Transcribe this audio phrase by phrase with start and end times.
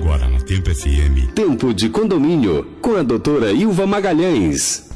[0.00, 1.32] Agora na Tempo FM.
[1.34, 4.88] Tempo de condomínio com a doutora Ilva Magalhães.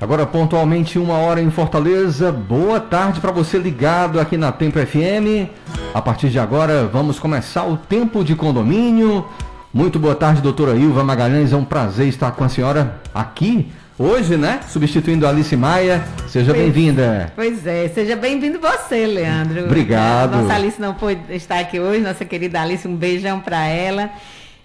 [0.00, 2.30] Agora pontualmente uma hora em Fortaleza.
[2.30, 5.50] Boa tarde para você ligado aqui na Tempo FM.
[5.92, 9.26] A partir de agora vamos começar o tempo de condomínio.
[9.74, 11.52] Muito boa tarde, doutora Ilva Magalhães.
[11.52, 13.68] É um prazer estar com a senhora aqui
[14.02, 14.60] hoje, né?
[14.68, 16.04] Substituindo a Alice Maia.
[16.28, 17.32] Seja bem-vinda.
[17.36, 19.64] Pois é, seja bem-vindo você, Leandro.
[19.64, 20.36] Obrigado.
[20.36, 24.10] Nossa Alice não pôde estar aqui hoje, nossa querida Alice, um beijão para ela.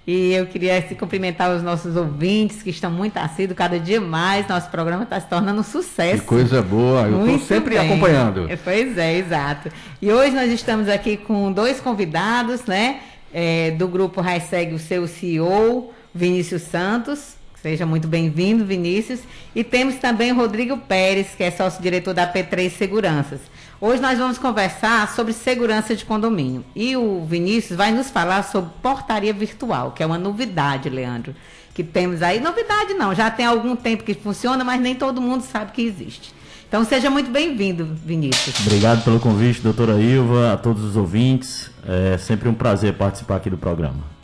[0.08, 4.48] E eu queria se cumprimentar os nossos ouvintes que estão muito assíduos, cada dia mais.
[4.48, 6.22] Nosso programa está se tornando um sucesso.
[6.22, 7.86] Que coisa boa, eu estou sempre bem.
[7.86, 8.48] acompanhando.
[8.64, 9.70] Pois é, exato.
[10.02, 13.02] E hoje nós estamos aqui com dois convidados, né?
[13.34, 19.22] É, do grupo Raiseg, o seu CEO, Vinícius Santos, Seja muito bem-vindo, Vinícius.
[19.56, 23.40] E temos também o Rodrigo Pérez, que é sócio-diretor da P3 Seguranças.
[23.82, 26.64] Hoje nós vamos conversar sobre segurança de condomínio.
[26.76, 31.34] E o Vinícius vai nos falar sobre portaria virtual, que é uma novidade, Leandro.
[31.74, 32.40] Que temos aí.
[32.40, 36.34] Novidade não, já tem algum tempo que funciona, mas nem todo mundo sabe que existe.
[36.68, 38.60] Então seja muito bem-vindo, Vinícius.
[38.60, 41.72] Obrigado pelo convite, doutora Ilva, a todos os ouvintes.
[41.88, 44.17] É sempre um prazer participar aqui do programa.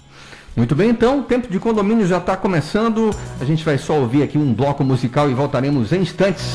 [0.56, 3.10] Muito bem, então, o tempo de condomínio já está começando.
[3.40, 6.54] A gente vai só ouvir aqui um bloco musical e voltaremos em instantes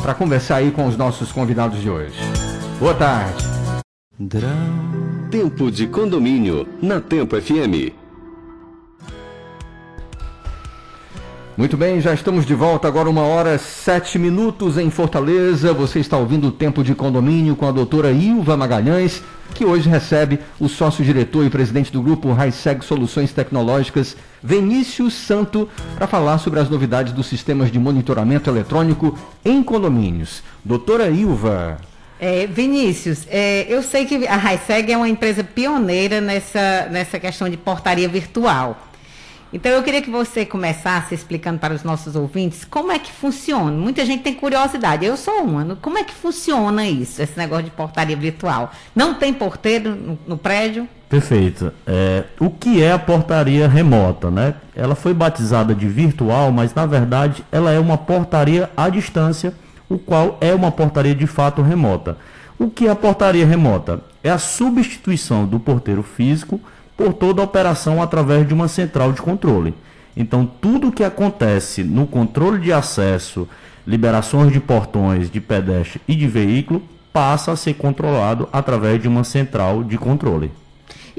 [0.00, 2.14] para conversar aí com os nossos convidados de hoje.
[2.78, 3.44] Boa tarde.
[5.30, 7.99] Tempo de condomínio na Tempo FM.
[11.60, 15.74] Muito bem, já estamos de volta agora, uma hora sete minutos em Fortaleza.
[15.74, 19.22] Você está ouvindo o Tempo de Condomínio com a doutora Ilva Magalhães,
[19.54, 26.06] que hoje recebe o sócio-diretor e presidente do grupo Raiseg Soluções Tecnológicas, Vinícius Santo, para
[26.06, 30.42] falar sobre as novidades dos sistemas de monitoramento eletrônico em condomínios.
[30.64, 31.76] Doutora Ilva.
[32.18, 37.50] É, Vinícius, é, eu sei que a Raiseg é uma empresa pioneira nessa, nessa questão
[37.50, 38.86] de portaria virtual.
[39.52, 43.72] Então eu queria que você começasse explicando para os nossos ouvintes como é que funciona.
[43.72, 45.76] Muita gente tem curiosidade, eu sou uma.
[45.82, 48.70] Como é que funciona isso, esse negócio de portaria virtual?
[48.94, 50.88] Não tem porteiro no, no prédio?
[51.08, 51.72] Perfeito.
[51.84, 54.54] É, o que é a portaria remota, né?
[54.76, 59.52] Ela foi batizada de virtual, mas na verdade ela é uma portaria à distância,
[59.88, 62.16] o qual é uma portaria de fato remota.
[62.56, 64.00] O que é a portaria remota?
[64.22, 66.60] É a substituição do porteiro físico
[67.00, 69.72] por toda a operação através de uma central de controle.
[70.14, 73.48] Então, tudo que acontece no controle de acesso,
[73.86, 79.24] liberações de portões, de pedestre e de veículo, passa a ser controlado através de uma
[79.24, 80.52] central de controle.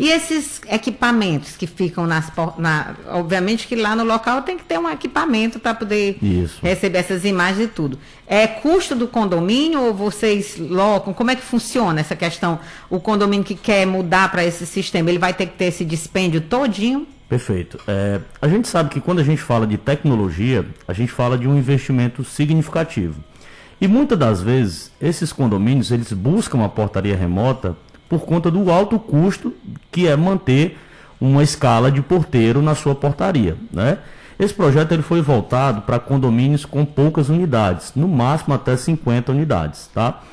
[0.02, 4.80] E esses equipamentos que ficam nas na, obviamente que lá no local tem que ter
[4.80, 6.58] um equipamento para poder Isso.
[6.60, 8.00] receber essas imagens e tudo.
[8.26, 11.14] É custo do condomínio ou vocês locam?
[11.14, 12.60] Como é que funciona essa questão?
[12.90, 16.42] O condomínio que quer mudar para esse sistema, ele vai ter que ter esse dispêndio
[16.42, 17.06] todinho?
[17.30, 17.80] Perfeito.
[17.88, 21.48] É, a gente sabe que quando a gente fala de tecnologia, a gente fala de
[21.48, 23.24] um investimento significativo.
[23.80, 27.78] E muitas das vezes, esses condomínios, eles buscam uma portaria remota
[28.12, 29.54] por conta do alto custo
[29.90, 30.78] que é manter
[31.20, 33.56] uma escala de porteiro na sua portaria.
[33.72, 34.00] Né?
[34.38, 39.90] Esse projeto ele foi voltado para condomínios com poucas unidades, no máximo até 50 unidades.
[39.94, 40.24] Tá?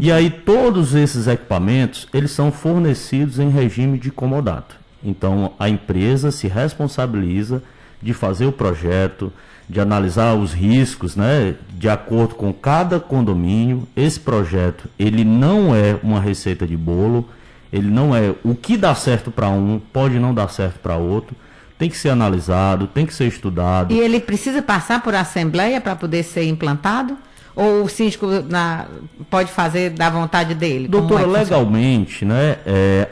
[0.00, 4.76] E aí todos esses equipamentos eles são fornecidos em regime de comodato.
[5.04, 7.62] Então a empresa se responsabiliza
[8.00, 9.30] de fazer o projeto,
[9.68, 13.86] de analisar os riscos, né, de acordo com cada condomínio.
[13.94, 17.28] Esse projeto, ele não é uma receita de bolo,
[17.72, 21.36] ele não é o que dá certo para um, pode não dar certo para outro.
[21.78, 23.92] Tem que ser analisado, tem que ser estudado.
[23.94, 27.16] E ele precisa passar por assembleia para poder ser implantado?
[27.54, 28.86] Ou o síndico na,
[29.28, 30.88] pode fazer da vontade dele?
[30.88, 33.08] Doutora, é legalmente, né, é,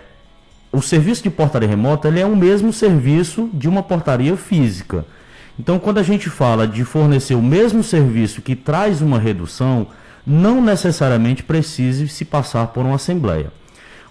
[0.73, 5.05] o serviço de portaria remota ele é o mesmo serviço de uma portaria física.
[5.59, 9.87] Então, quando a gente fala de fornecer o mesmo serviço que traz uma redução,
[10.27, 13.51] não necessariamente precise se passar por uma assembleia.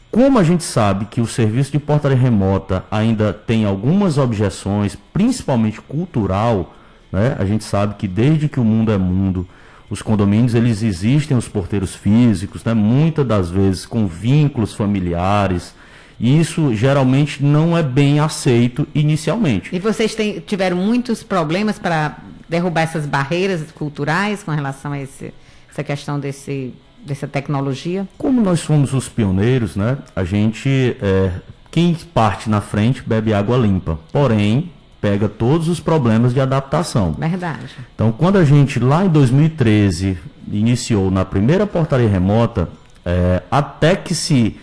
[0.09, 5.81] Como a gente sabe que o serviço de portaria remota ainda tem algumas objeções, principalmente
[5.81, 6.73] cultural,
[7.11, 7.35] né?
[7.37, 9.45] a gente sabe que desde que o mundo é mundo,
[9.89, 12.73] os condomínios eles existem os porteiros físicos, né?
[12.73, 15.75] muitas das vezes com vínculos familiares,
[16.19, 19.75] e isso geralmente não é bem aceito inicialmente.
[19.75, 22.17] E vocês tem, tiveram muitos problemas para
[22.47, 25.33] derrubar essas barreiras culturais com relação a esse,
[25.69, 26.73] essa questão desse,
[27.05, 28.07] dessa tecnologia?
[28.17, 29.97] Como nós fomos os pioneiros, né?
[30.15, 31.31] A gente, é,
[31.69, 33.99] quem parte na frente bebe água limpa.
[34.11, 34.71] Porém,
[35.01, 37.13] pega todos os problemas de adaptação.
[37.13, 37.75] Verdade.
[37.93, 40.17] Então, quando a gente lá em 2013
[40.51, 42.69] iniciou na primeira portaria remota,
[43.05, 44.57] é, até que se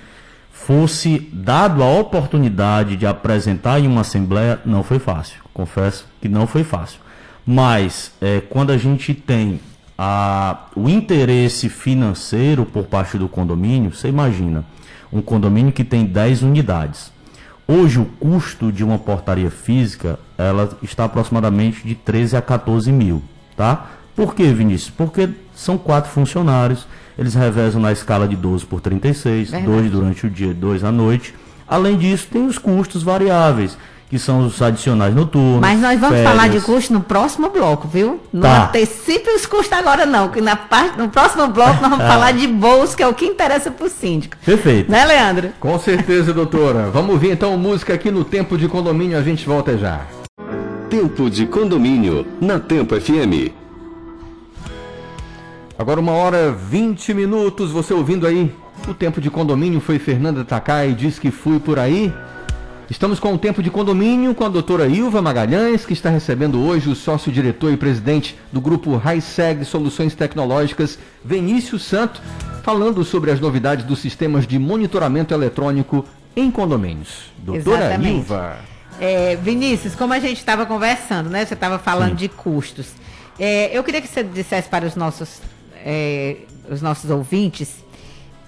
[0.67, 5.43] fosse dado a oportunidade de apresentar em uma assembleia, não foi fácil.
[5.53, 7.01] Confesso que não foi fácil.
[7.45, 9.61] Mas é, quando a gente tem
[9.99, 14.65] a, o interesse financeiro por parte do condomínio, você imagina,
[15.13, 17.11] um condomínio que tem 10 unidades.
[17.67, 23.23] Hoje o custo de uma portaria física ela está aproximadamente de 13 a 14 mil,
[23.57, 23.91] tá?
[24.15, 24.91] Por que, Vinícius?
[24.91, 25.29] Porque
[25.63, 26.87] são quatro funcionários,
[27.19, 29.73] eles revezam na escala de 12 por 36, Verdade.
[29.73, 31.35] dois durante o dia, dois à noite.
[31.69, 33.77] Além disso, tem os custos variáveis
[34.13, 35.59] que são os adicionais noturnos.
[35.59, 36.31] Mas nós vamos férias.
[36.31, 38.21] falar de custo no próximo bloco, viu?
[38.31, 38.65] Não tá.
[38.65, 42.47] antecipe os custos agora não, que na parte, no próximo bloco nós vamos falar de
[42.47, 44.37] bolsa, que é o que interessa para o síndico.
[44.45, 44.93] Perfeito.
[44.93, 45.49] Né, Leandro?
[45.59, 46.91] Com certeza, doutora.
[46.91, 50.03] vamos ouvir então música aqui no Tempo de Condomínio, a gente volta já.
[50.91, 53.62] Tempo de Condomínio, na Tempo FM.
[55.83, 58.55] Agora uma hora 20 minutos, você ouvindo aí.
[58.87, 62.15] O Tempo de Condomínio foi Fernanda Takai, diz que fui por aí.
[62.89, 66.89] Estamos com o tempo de condomínio com a doutora Ilva Magalhães, que está recebendo hoje
[66.89, 72.23] o sócio-diretor e presidente do grupo RaiSeg Soluções Tecnológicas, Vinícius Santo,
[72.63, 76.05] falando sobre as novidades dos sistemas de monitoramento eletrônico
[76.37, 77.33] em condomínios.
[77.39, 78.19] Doutora Exatamente.
[78.19, 78.57] Ilva.
[79.01, 81.45] É, Vinícius, como a gente estava conversando, né?
[81.45, 82.15] Você estava falando Sim.
[82.15, 82.87] de custos.
[83.39, 85.41] É, eu queria que você dissesse para os nossos,
[85.85, 86.37] é,
[86.71, 87.83] os nossos ouvintes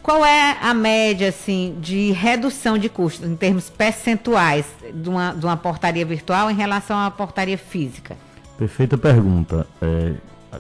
[0.05, 5.47] qual é a média assim de redução de custos em termos percentuais de uma, de
[5.47, 8.15] uma portaria virtual em relação à portaria física?
[8.59, 9.67] Perfeita pergunta.
[9.81, 10.13] É,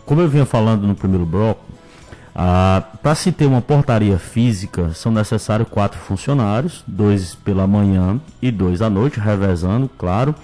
[0.07, 1.63] como eu vinha falando no primeiro bloco,
[3.03, 8.81] para se ter uma portaria física são necessários quatro funcionários, dois pela manhã e dois
[8.81, 10.35] à noite, revezando, claro.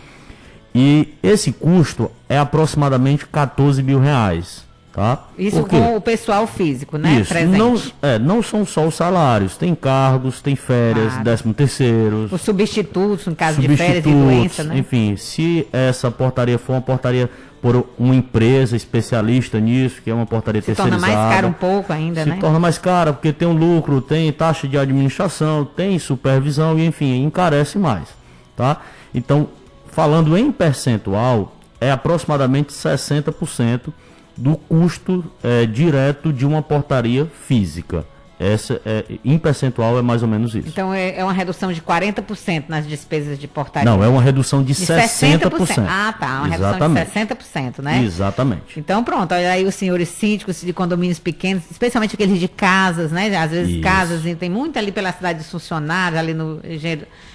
[0.75, 4.69] E esse custo é aproximadamente 14 mil reais.
[4.93, 5.29] Tá?
[5.39, 7.21] Isso com o pessoal físico, né?
[7.21, 7.33] Isso.
[7.47, 11.25] Não, é, não são só os salários, tem cargos, tem férias, claro.
[11.25, 12.33] décimo terceiros.
[12.33, 14.79] Os substitutos, no caso de férias e doença, né?
[14.79, 17.31] Enfim, se essa portaria for uma portaria
[17.63, 21.01] por uma empresa especialista nisso, que é uma portaria se terceirizada.
[21.01, 22.35] Se torna mais caro um pouco ainda, se né?
[22.35, 26.85] Se torna mais caro, porque tem um lucro, tem taxa de administração, tem supervisão e,
[26.85, 28.09] enfim, encarece mais,
[28.57, 28.81] tá?
[29.15, 29.49] Então,
[29.93, 33.93] falando em percentual, é aproximadamente 60%
[34.41, 38.07] do custo é, direto de uma portaria física.
[38.41, 40.67] Essa é, em percentual é mais ou menos isso.
[40.67, 43.85] Então é, é uma redução de 40% nas despesas de portaria.
[43.85, 45.41] Não, é uma redução de, de 60%.
[45.51, 45.87] 60%.
[45.87, 46.43] Ah, tá.
[46.43, 47.07] Uma Exatamente.
[47.13, 48.03] redução de 60%, né?
[48.03, 48.81] Exatamente.
[48.81, 53.37] Então pronto, olha aí os senhores síndicos de condomínios pequenos, especialmente aqueles de casas, né?
[53.37, 53.83] Às vezes isso.
[53.83, 56.63] casas, tem muito ali pela cidade dos funcionários, ali no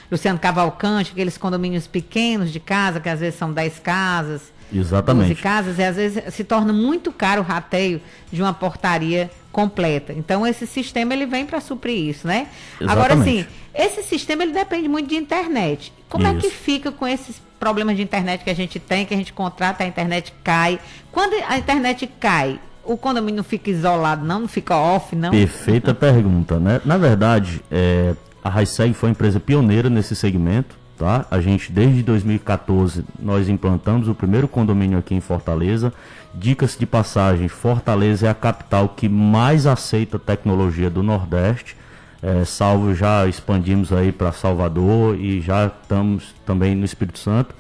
[0.10, 5.30] Luciano Cavalcante, aqueles condomínios pequenos de casa, que às vezes são 10 casas Exatamente.
[5.30, 8.02] 12 casas, e às vezes se torna muito caro o rateio
[8.32, 10.14] de uma portaria completa.
[10.14, 12.48] Então esse sistema ele vem para suprir isso, né?
[12.80, 12.92] Exatamente.
[12.92, 15.94] Agora sim, esse sistema ele depende muito de internet.
[16.10, 16.38] Como isso.
[16.38, 19.34] é que fica com esses problemas de internet que a gente tem, que a gente
[19.34, 20.80] contrata, a internet cai?
[21.12, 25.32] Quando a internet cai, o condomínio não fica isolado, não, não fica off, não?
[25.32, 26.82] Perfeita pergunta, né?
[26.86, 28.14] Na verdade, é,
[28.44, 31.26] a Raiseg foi uma empresa pioneira nesse segmento Tá?
[31.30, 35.94] A gente, desde 2014, nós implantamos o primeiro condomínio aqui em Fortaleza.
[36.34, 41.76] Dicas de passagem, Fortaleza é a capital que mais aceita tecnologia do Nordeste.
[42.22, 47.54] É, salvo já expandimos aí para Salvador e já estamos também no Espírito Santo.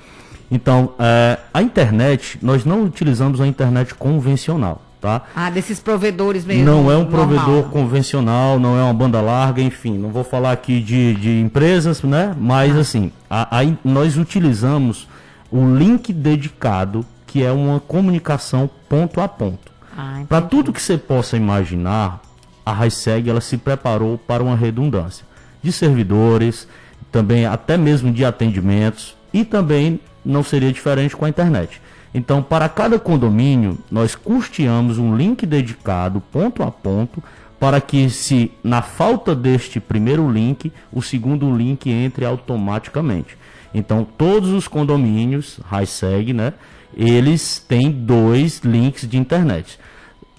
[0.49, 4.81] Então, é, a internet, nós não utilizamos a internet convencional.
[5.05, 5.21] Tá?
[5.35, 6.65] Ah, desses provedores mesmo.
[6.65, 7.27] Não é um normal.
[7.27, 12.01] provedor convencional, não é uma banda larga, enfim, não vou falar aqui de, de empresas,
[12.01, 12.35] né?
[12.35, 12.79] Mas ah.
[12.79, 15.07] assim, a, a, nós utilizamos
[15.51, 19.71] o link dedicado, que é uma comunicação ponto a ponto.
[19.95, 22.19] Ah, para tudo que você possa imaginar,
[22.65, 25.23] a RaiSeg ela se preparou para uma redundância
[25.61, 26.67] de servidores,
[27.11, 31.79] também até mesmo de atendimentos e também não seria diferente com a internet.
[32.17, 37.21] Então, para cada condomínio, nós custeamos um link dedicado ponto a ponto
[37.59, 43.37] para que, se na falta deste primeiro link, o segundo link entre automaticamente.
[43.73, 46.53] Então, todos os condomínios, HiSeg, né,
[46.95, 49.77] eles têm dois links de internet.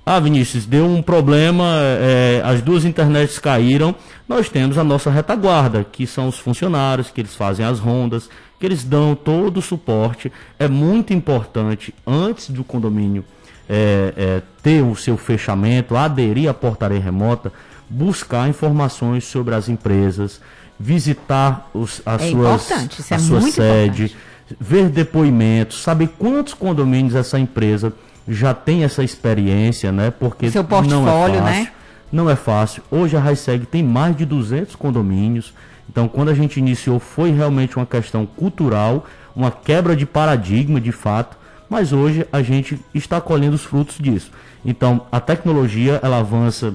[0.08, 1.64] Ah, Vinícius, deu um problema,
[2.00, 3.92] é, as duas internets caíram.
[4.28, 8.64] Nós temos a nossa retaguarda, que são os funcionários, que eles fazem as rondas, que
[8.64, 10.30] eles dão todo o suporte.
[10.60, 13.24] É muito importante, antes do condomínio
[13.68, 17.52] é, é, ter o seu fechamento, aderir à portaria remota,
[17.90, 20.40] buscar informações sobre as empresas,
[20.78, 24.16] visitar os, as é suas, a é sua sede, importante.
[24.60, 27.92] ver depoimentos, saber quantos condomínios essa empresa
[28.28, 30.10] já tem essa experiência, né?
[30.10, 31.64] Porque seu portfólio, não é fácil.
[31.64, 31.72] né?
[32.12, 32.82] Não é fácil.
[32.90, 35.52] Hoje a RaiSeg tem mais de 200 condomínios.
[35.88, 40.92] Então, quando a gente iniciou, foi realmente uma questão cultural, uma quebra de paradigma, de
[40.92, 41.36] fato.
[41.68, 44.30] Mas hoje a gente está colhendo os frutos disso.
[44.64, 46.74] Então, a tecnologia ela avança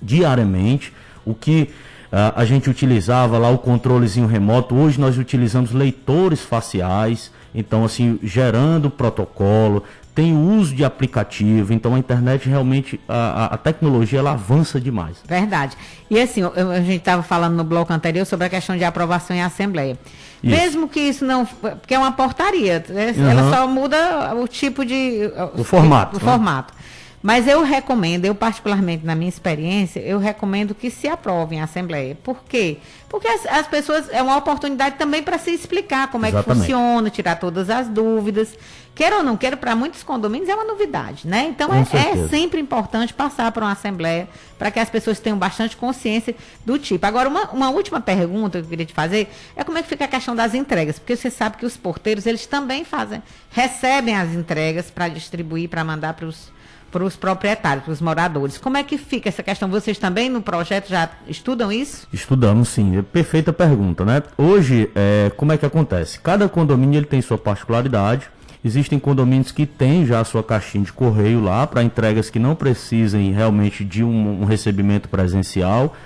[0.00, 0.92] diariamente.
[1.24, 1.70] O que
[2.12, 7.30] uh, a gente utilizava lá o controlezinho remoto, hoje nós utilizamos leitores faciais.
[7.54, 13.56] Então, assim, gerando protocolo, tem o uso de aplicativo, então a internet realmente, a, a
[13.56, 15.16] tecnologia ela avança demais.
[15.26, 15.76] Verdade.
[16.10, 19.42] E assim, a gente estava falando no bloco anterior sobre a questão de aprovação em
[19.42, 19.98] assembleia.
[20.42, 20.56] Isso.
[20.56, 21.46] Mesmo que isso não.
[21.46, 23.14] Porque é uma portaria, né?
[23.16, 23.30] uhum.
[23.30, 25.30] ela só muda o tipo de.
[25.56, 26.16] O formato.
[26.16, 26.24] O né?
[26.24, 26.74] formato.
[27.22, 32.16] Mas eu recomendo, eu particularmente na minha experiência, eu recomendo que se aprove em assembleia.
[32.22, 32.78] Por quê?
[33.08, 36.50] Porque as, as pessoas é uma oportunidade também para se explicar como Exatamente.
[36.50, 38.58] é que funciona, tirar todas as dúvidas.
[38.94, 41.46] Quer ou não quer, para muitos condomínios é uma novidade, né?
[41.48, 45.76] Então é, é, sempre importante passar para uma assembleia para que as pessoas tenham bastante
[45.76, 46.34] consciência
[46.64, 47.04] do tipo.
[47.06, 50.04] Agora, uma, uma última pergunta que eu queria te fazer é como é que fica
[50.04, 54.30] a questão das entregas, porque você sabe que os porteiros eles também fazem, recebem as
[54.34, 56.52] entregas para distribuir, para mandar para os
[56.92, 58.58] para os proprietários, para os moradores.
[58.58, 59.68] Como é que fica essa questão?
[59.68, 62.06] Vocês também no projeto já estudam isso?
[62.12, 62.98] Estudamos, sim.
[62.98, 64.22] É perfeita pergunta, né?
[64.36, 66.20] Hoje, é, como é que acontece?
[66.20, 68.30] Cada condomínio ele tem sua particularidade.
[68.64, 72.54] Existem condomínios que têm já a sua caixinha de correio lá para entregas que não
[72.54, 75.96] precisem realmente de um, um recebimento presencial.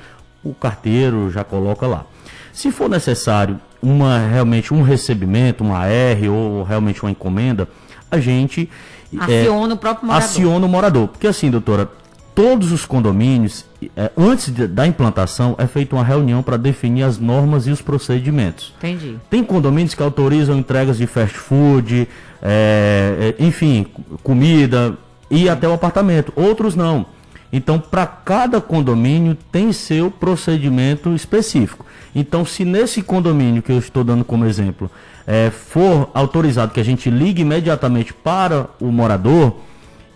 [0.43, 2.07] O carteiro já coloca lá.
[2.53, 7.69] Se for necessário uma realmente um recebimento, uma AR ou realmente uma encomenda,
[8.11, 8.71] a gente
[9.19, 10.29] Aciona é, o próprio morador.
[10.29, 11.09] Aciona o morador.
[11.09, 11.91] Porque assim, doutora,
[12.37, 13.65] todos os condomínios,
[13.97, 18.75] é, antes da implantação, é feita uma reunião para definir as normas e os procedimentos.
[18.77, 19.19] Entendi.
[19.31, 22.07] Tem condomínios que autorizam entregas de fast food,
[22.43, 23.87] é, é enfim,
[24.23, 24.99] comida
[25.31, 26.31] e até o apartamento.
[26.37, 27.07] Outros não.
[27.51, 31.87] Então, para cada condomínio tem seu procedimento específico.
[32.15, 34.91] Então, se nesse condomínio que eu estou dando como exemplo,
[35.27, 39.57] é, for autorizado que a gente ligue imediatamente para o morador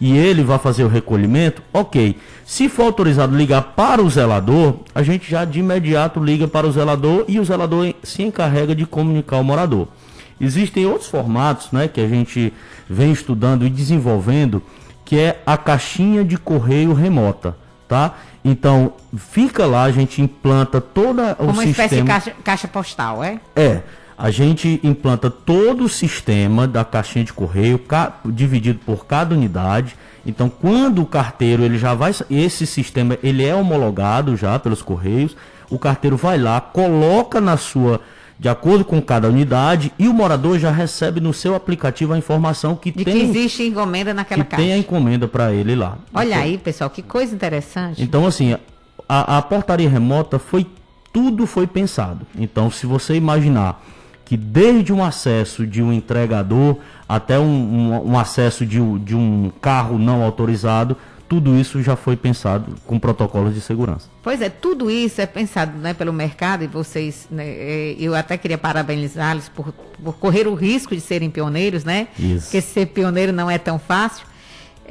[0.01, 2.17] e ele vai fazer o recolhimento, ok.
[2.45, 6.73] Se for autorizado ligar para o zelador, a gente já de imediato liga para o
[6.73, 9.89] zelador e o zelador se encarrega de comunicar ao morador.
[10.41, 12.53] Existem outros formatos né, que a gente
[12.89, 14.63] vem estudando e desenvolvendo,
[15.05, 17.55] que é a caixinha de correio remota.
[17.87, 18.15] Tá?
[18.43, 23.23] Então, fica lá, a gente implanta toda o Como uma espécie de caixa, caixa postal,
[23.23, 23.41] é?
[23.55, 23.83] É
[24.21, 27.81] a gente implanta todo o sistema da caixinha de correio,
[28.27, 29.97] dividido por cada unidade.
[30.27, 35.35] Então, quando o carteiro ele já vai, esse sistema ele é homologado já pelos correios.
[35.71, 38.03] O carteiro vai lá, coloca na sua,
[38.39, 42.77] de acordo com cada unidade, e o morador já recebe no seu aplicativo a informação
[42.77, 43.15] que de tem.
[43.15, 44.63] que existe encomenda naquela que caixa.
[44.63, 45.97] Tem a encomenda para ele lá.
[46.13, 48.03] Olha então, aí, pessoal, que coisa interessante.
[48.03, 48.55] Então, assim,
[49.09, 50.67] a, a portaria remota foi
[51.11, 52.27] tudo foi pensado.
[52.39, 53.83] Então, se você imaginar
[54.31, 56.77] que desde um acesso de um entregador
[57.09, 60.97] até um, um, um acesso de, de um carro não autorizado,
[61.29, 64.09] tudo isso já foi pensado com protocolos de segurança.
[64.23, 68.39] Pois é, tudo isso é pensado né, pelo mercado e vocês, né, é, eu até
[68.39, 72.07] queria parabenizá-los por, por correr o risco de serem pioneiros, né?
[72.17, 72.45] Isso.
[72.45, 74.30] Porque ser pioneiro não é tão fácil.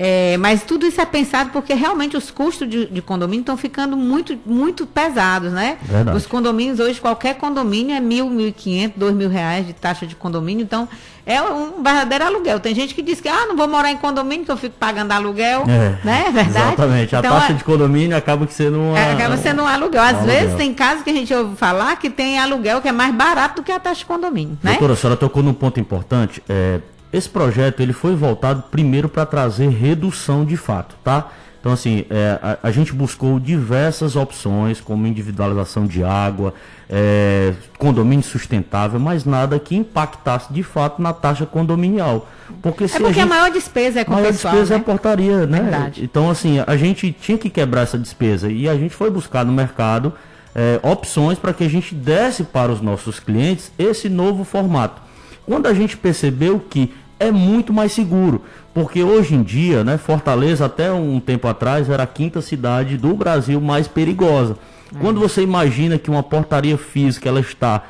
[0.01, 3.97] É, mas tudo isso é pensado porque realmente os custos de, de condomínio estão ficando
[3.97, 5.77] muito, muito pesados, né?
[5.81, 6.15] Verdade.
[6.15, 10.07] Os condomínios hoje, qualquer condomínio é mil, mil e quinhentos, dois mil reais de taxa
[10.07, 10.63] de condomínio.
[10.63, 10.87] Então,
[11.25, 12.61] é um verdadeiro aluguel.
[12.61, 15.11] Tem gente que diz que, ah, não vou morar em condomínio que eu fico pagando
[15.11, 16.25] aluguel, é, né?
[16.29, 16.67] É verdade?
[16.67, 17.15] Exatamente.
[17.17, 20.01] A então, taxa é de condomínio acaba sendo um Acaba sendo um aluguel.
[20.01, 23.13] Às vezes tem casos que a gente ouve falar que tem aluguel que é mais
[23.13, 24.71] barato do que a taxa de condomínio, né?
[24.71, 26.41] Doutora, a senhora tocou num ponto importante.
[26.47, 26.79] É,
[27.11, 31.29] esse projeto ele foi voltado primeiro para trazer redução de fato, tá?
[31.59, 36.53] Então, assim, é, a, a, gente buscou diversas opções, como individualização de água,
[36.89, 42.29] é, condomínio sustentável, mas nada que impactasse de fato na taxa condominial.
[42.61, 44.79] Porque é porque a, gente, a maior despesa é com a maior pessoal, despesa né?
[44.79, 45.61] é a portaria, né?
[45.61, 46.03] Verdade.
[46.03, 49.51] Então, assim, a gente tinha que quebrar essa despesa e a gente foi buscar no
[49.51, 50.13] mercado
[50.55, 55.08] é, opções para que a gente desse para os nossos clientes esse novo formato.
[55.49, 60.67] Quando a gente percebeu que é muito mais seguro, porque hoje em dia, né, Fortaleza
[60.67, 64.55] até um tempo atrás era a quinta cidade do Brasil mais perigosa.
[64.95, 64.99] É.
[64.99, 67.81] Quando você imagina que uma portaria física ela está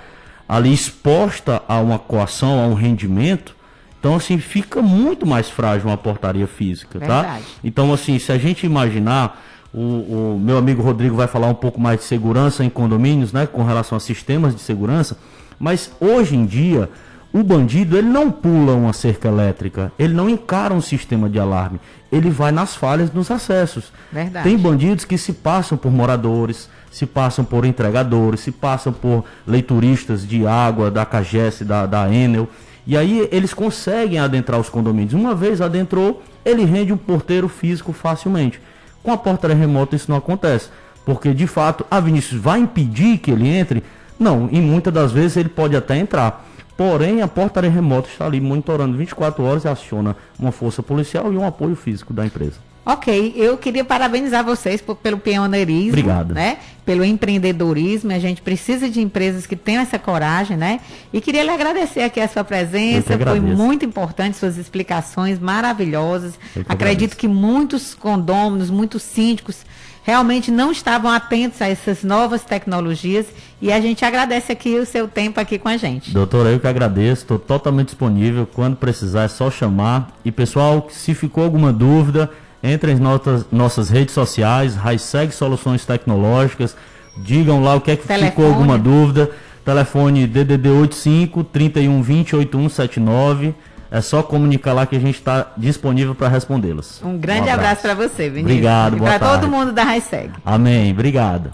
[0.47, 3.53] ali exposta a uma coação, a um rendimento,
[3.99, 7.21] então assim fica muito mais frágil uma portaria física, tá?
[7.21, 7.43] Verdade.
[7.43, 7.49] tá?
[7.61, 11.77] Então assim, se a gente imaginar o, o, meu amigo Rodrigo vai falar um pouco
[11.77, 15.17] mais de segurança em condomínios, né, com relação a sistemas de segurança,
[15.59, 16.89] mas hoje em dia
[17.31, 21.79] O bandido, ele não pula uma cerca elétrica, ele não encara um sistema de alarme,
[22.11, 23.93] ele vai nas falhas nos acessos.
[24.11, 24.49] Verdade.
[24.49, 30.27] Tem bandidos que se passam por moradores, se passam por entregadores, se passam por leituristas
[30.27, 32.49] de água, da CAGES, da, da Enel,
[32.87, 35.13] e aí eles conseguem adentrar os condomínios.
[35.13, 38.59] Uma vez adentrou, ele rende um porteiro físico facilmente.
[39.03, 40.69] Com a portaria remota isso não acontece,
[41.05, 43.83] porque de fato a Vinícius vai impedir que ele entre?
[44.19, 46.48] Não, e muitas das vezes ele pode até entrar.
[46.79, 51.35] Porém, a portaria remota está ali monitorando 24 horas e aciona uma força policial e
[51.35, 52.53] um apoio físico da empresa.
[52.85, 56.33] Ok, eu queria parabenizar vocês por, pelo pioneirismo, Obrigado.
[56.33, 56.59] né?
[56.85, 58.13] Pelo empreendedorismo.
[58.13, 60.79] A gente precisa de empresas que tenham essa coragem, né?
[61.11, 63.19] E queria lhe agradecer aqui a sua presença.
[63.19, 66.39] Foi muito importante suas explicações maravilhosas.
[66.53, 67.17] Que Acredito agradeço.
[67.17, 69.65] que muitos condôminos, muitos síndicos
[70.09, 73.27] realmente não estavam atentos a essas novas tecnologias
[73.61, 76.11] e a gente agradece aqui o seu tempo aqui com a gente.
[76.11, 78.47] Doutora, eu que agradeço, estou totalmente disponível.
[78.51, 80.17] Quando precisar é só chamar.
[80.25, 82.27] E pessoal, se ficou alguma dúvida,
[82.63, 86.75] entre em nossas, nossas redes sociais, Raiseg Soluções Tecnológicas,
[87.23, 88.31] digam lá o que é que Telefone.
[88.31, 89.29] ficou alguma dúvida.
[89.63, 93.53] Telefone DDD 85 3120 8179.
[93.91, 97.01] É só comunicar lá que a gente está disponível para respondê-las.
[97.03, 98.43] Um grande abraço para você, Vinícius.
[98.43, 99.47] Obrigado, e boa para todo tarde.
[99.47, 100.31] mundo da Raiseg.
[100.45, 101.51] Amém, obrigado.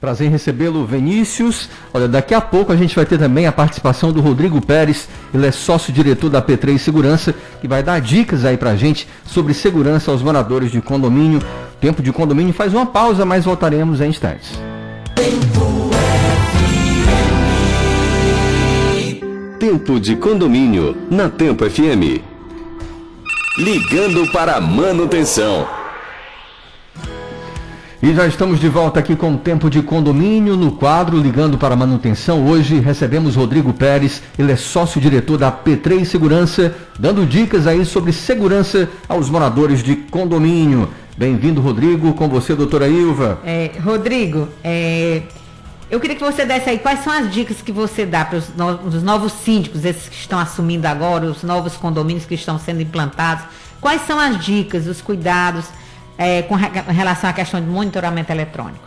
[0.00, 1.70] Prazer em recebê-lo, Vinícius.
[1.94, 5.08] Olha, daqui a pouco a gente vai ter também a participação do Rodrigo Pérez.
[5.32, 10.10] Ele é sócio-diretor da P3 Segurança, que vai dar dicas aí pra gente sobre segurança
[10.10, 11.40] aos moradores de condomínio.
[11.80, 14.52] Tempo de condomínio faz uma pausa, mas voltaremos em instantes.
[19.76, 22.22] Tempo de condomínio na Tempo FM.
[23.58, 25.68] Ligando para a manutenção.
[28.02, 31.74] E já estamos de volta aqui com o Tempo de Condomínio no quadro Ligando para
[31.74, 32.46] a Manutenção.
[32.48, 38.88] Hoje recebemos Rodrigo Pérez, ele é sócio-diretor da P3 Segurança, dando dicas aí sobre segurança
[39.06, 40.88] aos moradores de condomínio.
[41.18, 42.14] Bem-vindo, Rodrigo.
[42.14, 43.40] Com você, doutora Ilva.
[43.44, 45.20] É, Rodrigo, é,
[45.90, 48.48] eu queria que você desse aí quais são as dicas que você dá para os
[48.56, 52.82] no- os novos síndicos, esses que estão assumindo agora, os novos condomínios que estão sendo
[52.82, 53.44] implantados.
[53.80, 55.66] Quais são as dicas, os cuidados
[56.18, 58.84] é, com re- relação à questão de monitoramento eletrônico?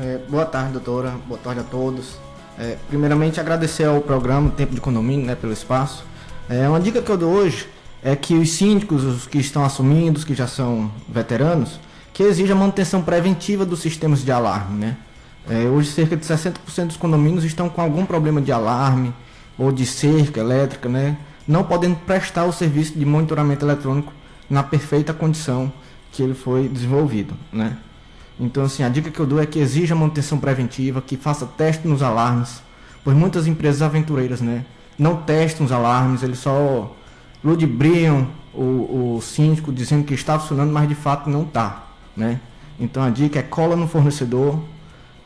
[0.00, 1.12] É, boa tarde, doutora.
[1.28, 2.18] Boa tarde a todos.
[2.58, 6.04] É, primeiramente, agradecer ao programa Tempo de Condomínio né, pelo espaço.
[6.48, 7.68] É, uma dica que eu dou hoje
[8.02, 11.78] é que os síndicos, os que estão assumindo, os que já são veteranos,
[12.12, 14.78] que exija manutenção preventiva dos sistemas de alarme.
[14.78, 14.96] Né?
[15.50, 19.12] É, hoje, cerca de 60% dos condomínios estão com algum problema de alarme
[19.58, 21.16] ou de cerca elétrica, né?
[21.46, 24.12] não podendo prestar o serviço de monitoramento eletrônico
[24.48, 25.72] na perfeita condição
[26.12, 27.34] que ele foi desenvolvido.
[27.52, 27.76] Né?
[28.38, 31.88] Então, assim, a dica que eu dou é que exija manutenção preventiva, que faça teste
[31.88, 32.62] nos alarmes,
[33.02, 34.64] pois muitas empresas aventureiras, né,
[34.96, 36.94] não testam os alarmes, eles só
[37.42, 42.38] ludibriam o, o síndico dizendo que está funcionando, mas de fato não está, né.
[42.78, 44.60] Então, a dica é cola no fornecedor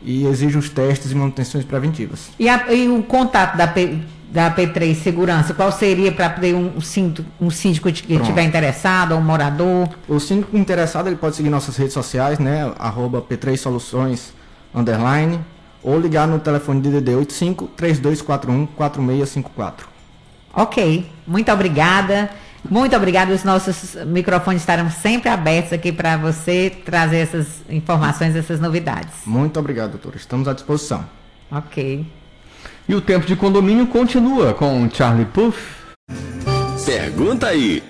[0.04, 2.28] e exige os testes e manutenções preventivas.
[2.38, 3.98] E, a- e o contato da, P,
[4.30, 8.20] da P3 Segurança, qual seria para ter um, síndico, um síndico que Pronto.
[8.22, 9.88] estiver interessado, ou um morador?
[10.08, 12.72] O síndico interessado ele pode seguir nossas redes sociais, né?
[12.78, 14.32] Arroba P3 Soluções
[14.74, 15.40] underline,
[15.82, 19.88] ou ligar no telefone DDD 85 3241 4654.
[20.56, 22.30] Ok, muito obrigada.
[22.68, 23.32] Muito obrigada.
[23.32, 29.12] Os nossos microfones estarão sempre abertos aqui para você trazer essas informações, essas novidades.
[29.26, 30.16] Muito obrigado, doutora.
[30.16, 31.04] Estamos à disposição.
[31.50, 32.06] Ok.
[32.88, 35.58] E o Tempo de Condomínio continua com Charlie Puff.
[36.84, 37.82] Pergunta aí.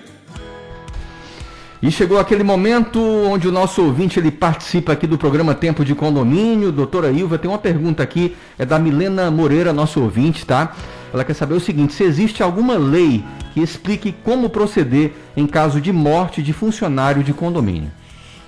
[1.81, 5.93] E chegou aquele momento onde o nosso ouvinte ele participa aqui do programa Tempo de
[5.93, 6.71] Condomínio.
[6.71, 10.73] Doutora Ilva, tem uma pergunta aqui, é da Milena Moreira, nosso ouvinte, tá?
[11.15, 13.23] Ela quer saber o seguinte: se existe alguma lei
[13.53, 17.89] que explique como proceder em caso de morte de funcionário de condomínio?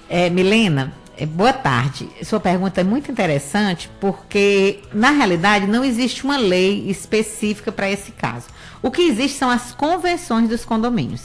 [0.09, 2.09] É, Milena, é, boa tarde.
[2.23, 8.11] Sua pergunta é muito interessante porque, na realidade, não existe uma lei específica para esse
[8.11, 8.47] caso.
[8.81, 11.21] O que existe são as convenções dos condomínios.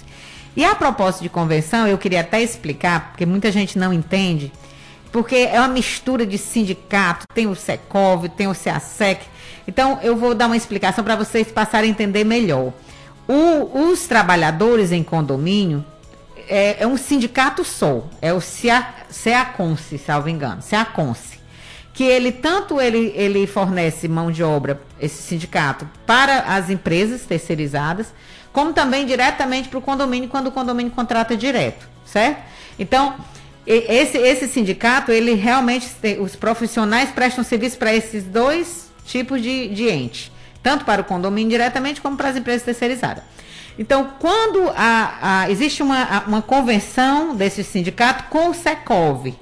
[0.56, 4.52] E a propósito de convenção, eu queria até explicar, porque muita gente não entende,
[5.12, 9.24] porque é uma mistura de sindicato, tem o Secov, tem o CEASEC.
[9.68, 12.72] Então, eu vou dar uma explicação para vocês passarem a entender melhor.
[13.28, 15.84] O- os trabalhadores em condomínio,
[16.48, 21.40] é, é um sindicato só, é o CEA, CEACONSE, salvo engano, CEACONSE,
[21.94, 28.12] que ele tanto ele, ele fornece mão de obra, esse sindicato, para as empresas terceirizadas,
[28.52, 32.42] como também diretamente para o condomínio, quando o condomínio contrata direto, certo?
[32.78, 33.14] Então,
[33.66, 35.86] esse, esse sindicato, ele realmente,
[36.20, 41.50] os profissionais prestam serviço para esses dois tipos de, de ente, tanto para o condomínio
[41.50, 43.24] diretamente como para as empresas terceirizadas.
[43.78, 49.34] Então, quando a, a, existe uma, uma convenção desse sindicato com o Secov,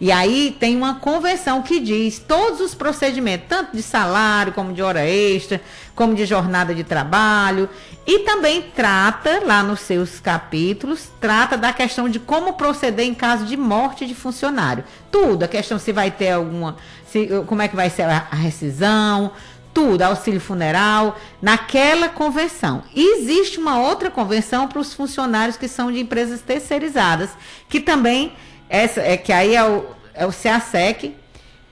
[0.00, 4.82] e aí tem uma convenção que diz todos os procedimentos, tanto de salário, como de
[4.82, 5.60] hora extra,
[5.94, 7.68] como de jornada de trabalho,
[8.06, 13.44] e também trata, lá nos seus capítulos, trata da questão de como proceder em caso
[13.46, 14.84] de morte de funcionário.
[15.10, 19.32] Tudo, a questão se vai ter alguma, se, como é que vai ser a, rescisão,
[19.72, 22.82] tudo, auxílio funeral, naquela convenção.
[22.94, 27.30] Existe uma outra convenção para os funcionários que são de empresas terceirizadas,
[27.68, 28.32] que também,
[28.68, 31.14] essa, é que aí é o, é o CEASEC,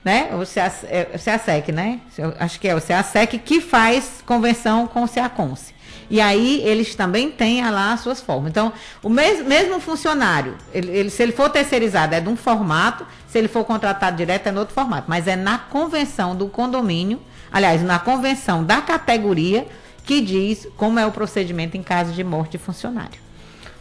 [0.03, 0.29] né?
[0.33, 1.99] O, CEASEC, é, CEASEC, né?
[2.39, 5.73] Acho que é o CEASEC que faz convenção com o CEACONSE.
[6.07, 8.51] E aí eles também têm lá as suas formas.
[8.51, 13.07] Então, o mes mesmo funcionário, ele, ele, se ele for terceirizado é de um formato,
[13.27, 15.05] se ele for contratado direto é no outro formato.
[15.07, 17.19] Mas é na convenção do condomínio
[17.55, 19.65] aliás, na convenção da categoria,
[20.03, 23.17] que diz como é o procedimento em caso de morte de funcionário.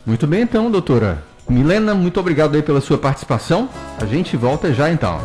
[0.06, 1.24] Muito bem, então, doutora.
[1.48, 3.68] Milena, muito obrigado aí pela sua participação.
[4.00, 5.20] A gente volta já então.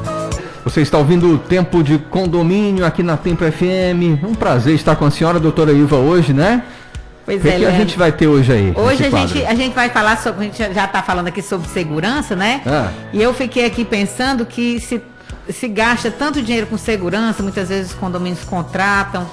[0.63, 4.23] Você está ouvindo o Tempo de Condomínio aqui na Tempo FM.
[4.23, 6.63] Um prazer estar com a senhora, doutora Ilva, hoje, né?
[7.25, 8.73] Pois o que, é, que a gente vai ter hoje aí?
[8.75, 10.41] Hoje a gente, a gente vai falar sobre.
[10.41, 12.61] A gente já está falando aqui sobre segurança, né?
[12.65, 12.91] Ah.
[13.13, 15.01] E eu fiquei aqui pensando que se
[15.51, 19.27] se gasta tanto dinheiro com segurança, muitas vezes os condomínios contratam.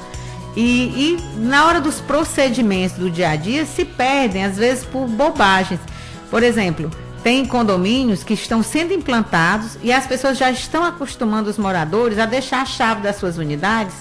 [0.56, 5.06] E, e, na hora dos procedimentos do dia a dia se perdem, às vezes por
[5.06, 5.78] bobagens.
[6.36, 6.90] Por exemplo,
[7.22, 12.26] tem condomínios que estão sendo implantados e as pessoas já estão acostumando os moradores a
[12.26, 13.94] deixar a chave das suas unidades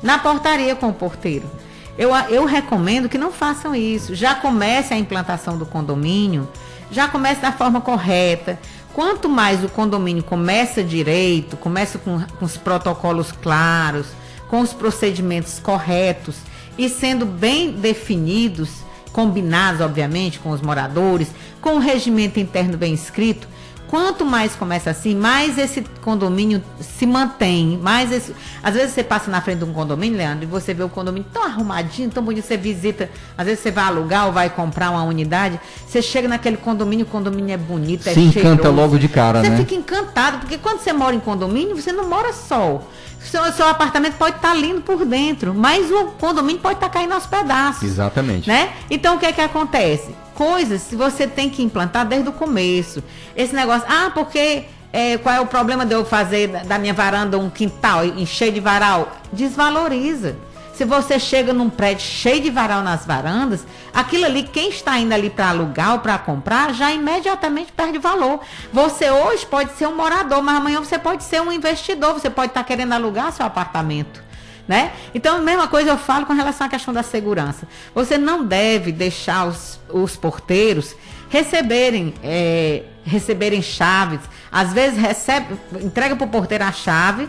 [0.00, 1.50] na portaria com o porteiro.
[1.98, 4.14] Eu, eu recomendo que não façam isso.
[4.14, 6.48] Já comece a implantação do condomínio,
[6.92, 8.56] já comece da forma correta.
[8.94, 14.06] Quanto mais o condomínio começa direito, começa com, com os protocolos claros,
[14.46, 16.36] com os procedimentos corretos
[16.78, 23.48] e sendo bem definidos, combinados, obviamente, com os moradores, com o regimento interno bem escrito,
[23.90, 27.76] Quanto mais começa assim, mais esse condomínio se mantém.
[27.76, 28.32] Mais esse...
[28.62, 31.26] Às vezes você passa na frente de um condomínio, Leandro, e você vê o condomínio
[31.32, 32.46] tão arrumadinho, tão bonito.
[32.46, 35.58] Você visita, às vezes você vai alugar ou vai comprar uma unidade.
[35.84, 38.38] Você chega naquele condomínio, o condomínio é bonito, é Se cheiroso.
[38.38, 39.56] encanta logo de cara, você né?
[39.56, 42.80] Você fica encantado, porque quando você mora em condomínio, você não mora só.
[43.20, 47.26] Seu, seu apartamento pode estar lindo por dentro, mas o condomínio pode estar caindo aos
[47.26, 47.82] pedaços.
[47.82, 48.48] Exatamente.
[48.48, 48.70] Né?
[48.88, 50.14] Então o que é que acontece?
[50.40, 53.04] Coisas que você tem que implantar desde o começo.
[53.36, 57.36] Esse negócio, ah, porque é, qual é o problema de eu fazer da minha varanda
[57.36, 59.12] um quintal cheio de varal?
[59.30, 60.38] Desvaloriza.
[60.72, 65.12] Se você chega num prédio cheio de varal nas varandas, aquilo ali, quem está indo
[65.12, 68.40] ali para alugar ou para comprar, já imediatamente perde valor.
[68.72, 72.52] Você hoje pode ser um morador, mas amanhã você pode ser um investidor, você pode
[72.52, 74.29] estar tá querendo alugar seu apartamento.
[74.70, 74.92] Né?
[75.12, 77.66] Então, a mesma coisa eu falo com relação à questão da segurança.
[77.92, 80.94] Você não deve deixar os, os porteiros
[81.28, 84.20] receberem, é, receberem chaves.
[84.52, 87.28] Às vezes recebe, entrega para o porteiro a chave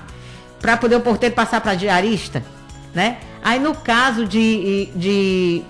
[0.60, 2.43] para poder o porteiro passar para diarista,
[2.93, 3.17] né?
[3.43, 5.63] Aí no caso de, de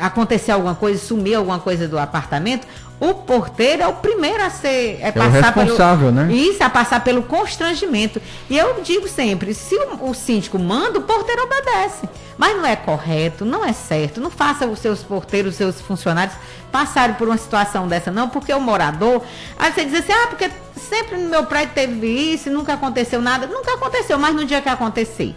[0.00, 2.66] acontecer alguma coisa, sumir alguma coisa do apartamento,
[3.02, 6.32] o porteiro é o primeiro a ser é, é passar o responsável, pelo, né?
[6.32, 8.22] Isso, a passar pelo constrangimento.
[8.48, 12.08] E eu digo sempre, se o, o, síndico manda, o porteiro obedece.
[12.38, 14.20] Mas não é correto, não é certo.
[14.20, 16.36] Não faça os seus porteiros, os seus funcionários
[16.70, 19.20] passarem por uma situação dessa, não, porque o morador.
[19.58, 23.48] Aí você diz assim, ah, porque sempre no meu prédio teve isso, nunca aconteceu nada.
[23.48, 25.34] Nunca aconteceu, mas no dia que acontecer.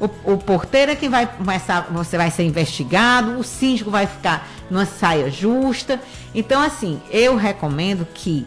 [0.00, 4.48] O, o, porteiro é quem vai começar, você vai ser investigado, o síndico vai ficar
[4.70, 6.00] numa saia justa.
[6.34, 8.46] Então, assim, eu recomendo que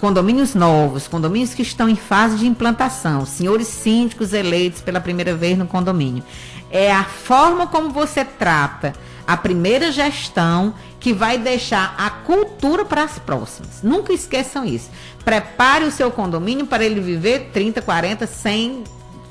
[0.00, 5.58] condomínios novos, condomínios que estão em fase de implantação, senhores síndicos eleitos pela primeira vez
[5.58, 6.22] no condomínio,
[6.70, 8.92] é a forma como você trata
[9.26, 13.82] a primeira gestão que vai deixar a cultura para as próximas.
[13.82, 14.90] Nunca esqueçam isso.
[15.24, 18.84] Prepare o seu condomínio para ele viver 30, 40, 100,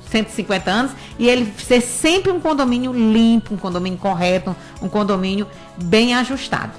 [0.10, 5.48] 150 anos e ele ser sempre um condomínio limpo, um condomínio correto, um condomínio
[5.84, 6.72] bem ajustado.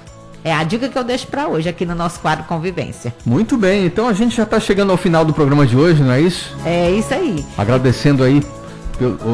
[0.43, 3.13] É a dica que eu deixo para hoje aqui no nosso quadro Convivência.
[3.25, 6.13] Muito bem, então a gente já está chegando ao final do programa de hoje, não
[6.13, 6.55] é isso?
[6.65, 7.45] É isso aí.
[7.57, 8.41] Agradecendo aí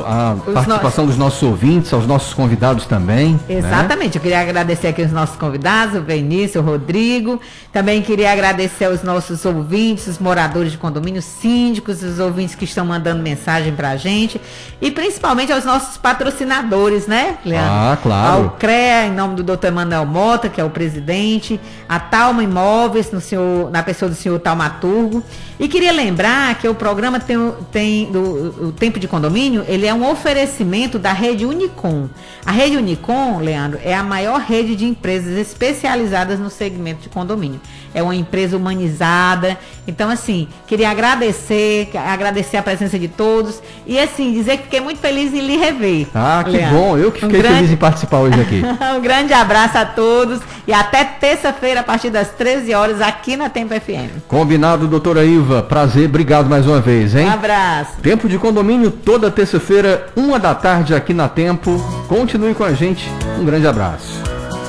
[0.05, 3.33] a Os participação dos nossos ouvintes, aos nossos convidados também.
[3.47, 3.57] Né?
[3.57, 4.15] Exatamente.
[4.15, 4.17] Né?
[4.17, 7.39] Eu queria agradecer aqui os nossos convidados, o Benício, o Rodrigo.
[7.71, 12.85] Também queria agradecer aos nossos ouvintes, os moradores de condomínio, síndicos, os ouvintes que estão
[12.85, 14.39] mandando mensagem para a gente.
[14.81, 17.71] E principalmente aos nossos patrocinadores, né, Leandro?
[17.71, 18.43] Ah, claro.
[18.43, 19.71] Ao CREA, em nome do Dr.
[19.71, 24.39] Manuel Mota, que é o presidente, a Talma Imóveis, no senhor, na pessoa do senhor
[24.39, 25.23] Talmaturgo.
[25.59, 27.37] E queria lembrar que o programa tem,
[27.71, 32.07] tem do, o Tempo de Condomínio ele é um oferecimento da rede Unicom.
[32.45, 37.59] A rede Unicom, Leandro, é a maior rede de empresas especializadas no segmento de condomínio.
[37.93, 39.57] É uma empresa humanizada.
[39.87, 44.99] Então, assim, queria agradecer, agradecer a presença de todos e, assim, dizer que fiquei muito
[44.99, 46.07] feliz em lhe rever.
[46.13, 46.75] Ah, que Leandro.
[46.77, 46.97] bom.
[46.97, 48.61] Eu que Um fiquei grande- feliz em participar hoje aqui.
[48.97, 53.49] um grande abraço a todos e até terça-feira, a partir das 13 horas, aqui na
[53.49, 54.21] Tempo FM.
[54.27, 55.61] Combinado, doutora Ilva.
[55.63, 57.27] Prazer, obrigado mais uma vez, hein?
[57.27, 57.91] Um abraço.
[58.01, 61.77] Tempo de condomínio toda terça-feira, uma da tarde aqui na Tempo.
[62.07, 63.07] Continue com a gente.
[63.39, 64.19] Um grande abraço.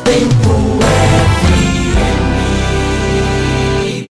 [0.05, 1.46] Tempo FM.